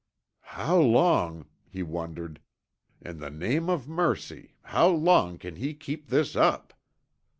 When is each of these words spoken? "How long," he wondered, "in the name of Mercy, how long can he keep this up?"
"How 0.57 0.79
long," 0.79 1.45
he 1.69 1.83
wondered, 1.83 2.41
"in 3.01 3.19
the 3.19 3.29
name 3.29 3.69
of 3.69 3.87
Mercy, 3.87 4.55
how 4.63 4.87
long 4.87 5.37
can 5.37 5.57
he 5.57 5.75
keep 5.75 6.07
this 6.07 6.35
up?" 6.35 6.73